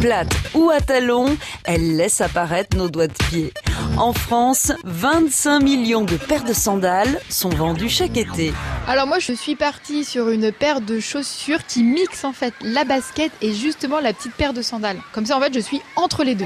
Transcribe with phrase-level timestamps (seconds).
[0.00, 3.52] Plate ou à talons, elle laisse apparaître nos doigts de pied.
[3.96, 8.52] En France, 25 millions de paires de sandales sont vendues chaque été.
[8.86, 12.84] Alors moi je suis partie sur une paire de chaussures qui mixe en fait la
[12.84, 14.98] basket et justement la petite paire de sandales.
[15.12, 16.44] Comme ça en fait je suis entre les deux.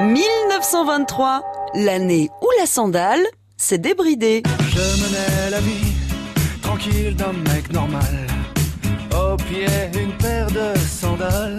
[0.00, 1.42] 1923,
[1.74, 3.22] l'année où la sandale
[3.56, 4.42] s'est débridée.
[4.68, 5.92] Je menais la vie
[6.62, 8.26] tranquille d'un mec normal.
[9.12, 11.58] Au pied, une paire de sandales.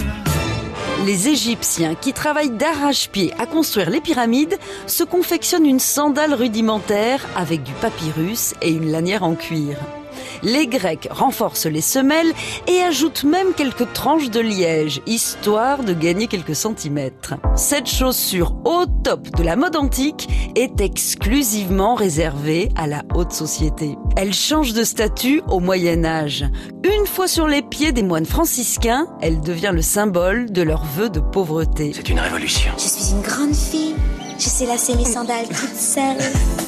[1.05, 7.61] Les Égyptiens, qui travaillent d'arrache-pied à construire les pyramides, se confectionnent une sandale rudimentaire avec
[7.61, 9.77] du papyrus et une lanière en cuir.
[10.43, 12.33] Les Grecs renforcent les semelles
[12.67, 17.35] et ajoutent même quelques tranches de liège, histoire de gagner quelques centimètres.
[17.55, 23.97] Cette chaussure au top de la mode antique est exclusivement réservée à la haute société.
[24.17, 26.45] Elle change de statut au Moyen Âge.
[26.83, 31.09] Une fois sur les pieds des moines franciscains, elle devient le symbole de leur vœu
[31.09, 31.91] de pauvreté.
[31.93, 32.71] C'est une révolution.
[32.77, 33.95] Je suis une grande fille.
[34.37, 36.17] Je sais lasser mes sandales toute seule.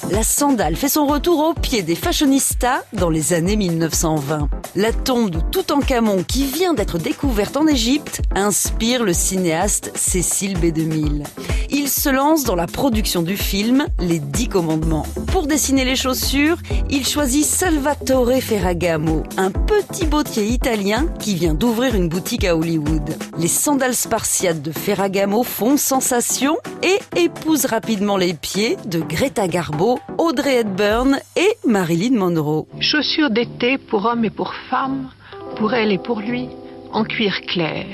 [0.09, 4.49] La sandale fait son retour au pied des fashionistas dans les années 1920.
[4.75, 11.23] La tombe de Toutankhamon qui vient d'être découverte en Égypte inspire le cinéaste Cécile B2000.
[11.69, 15.05] Il se lance dans la production du film Les Dix Commandements.
[15.33, 16.57] Pour dessiner les chaussures,
[16.89, 23.17] il choisit Salvatore Ferragamo, un petit bottier italien qui vient d'ouvrir une boutique à Hollywood.
[23.37, 29.96] Les sandales spartiates de Ferragamo font sensation et épousent rapidement les pieds de Greta Garbo,
[30.17, 32.67] Audrey Hepburn et Marilyn Monroe.
[32.79, 35.09] Chaussures d'été pour hommes et pour femmes,
[35.57, 36.49] pour elle et pour lui,
[36.91, 37.85] en cuir clair.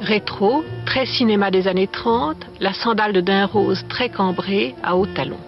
[0.00, 5.06] Rétro, très cinéma des années 30, la sandale de daim rose très cambrée à hauts
[5.06, 5.38] talons.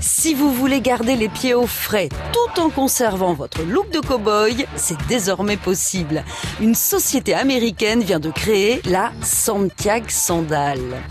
[0.00, 4.66] Si vous voulez garder les pieds au frais tout en conservant votre look de cow-boy,
[4.76, 6.24] c'est désormais possible.
[6.60, 11.02] Une société américaine vient de créer la Santiago Sandale.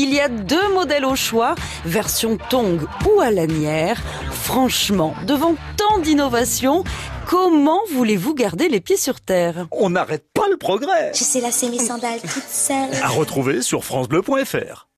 [0.00, 4.00] Il y a deux modèles au choix, version tongue ou à lanière.
[4.30, 6.84] Franchement, devant tant d'innovations,
[7.26, 9.66] comment voulez-vous garder les pieds sur terre?
[9.72, 11.10] On n'arrête pas le progrès.
[11.14, 12.94] Je sais lasser mes sandales toute seule.
[13.02, 14.86] À retrouver sur francebleu.fr.